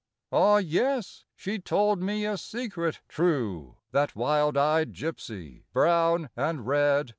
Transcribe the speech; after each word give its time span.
Ah, 0.31 0.57
yes, 0.57 1.25
she 1.35 1.59
told 1.59 2.01
me 2.01 2.25
a 2.25 2.35
secret 2.35 3.01
true, 3.07 3.75
That 3.91 4.15
wild 4.15 4.57
eyed 4.57 4.93
gypsy, 4.93 5.61
brown 5.73 6.31
and 6.35 6.65
red 6.65 7.09